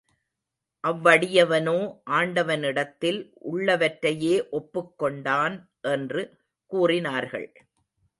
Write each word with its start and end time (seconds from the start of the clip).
அவ்வடியவனோ 0.83 1.75
ஆண்டவனிடத்தில் 2.09 3.19
உள்ளவற்றையே 3.51 4.49
ஒப்புக் 4.49 4.97
கொண்டான் 4.97 5.69
என்று 5.81 6.23
கூறினார்கள். 6.71 7.53